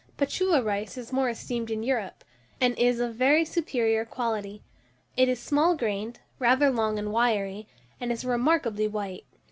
[0.17, 2.23] Patua rice is more esteemed in Europe,
[2.59, 4.57] and is of very superior qualify;
[5.15, 7.67] it is small grained, rather long and wiry,
[7.99, 9.25] and is remarkably white.